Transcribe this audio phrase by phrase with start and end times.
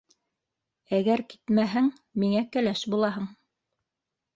[1.01, 1.93] Әгәр китмәһәң,
[2.25, 3.33] миңә кәләш булаһың!